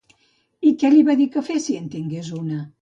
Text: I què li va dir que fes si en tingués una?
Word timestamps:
I 0.69 0.71
què 0.85 0.91
li 0.95 1.03
va 1.11 1.17
dir 1.21 1.29
que 1.37 1.45
fes 1.51 1.69
si 1.69 1.77
en 1.83 1.95
tingués 1.99 2.37
una? 2.45 2.69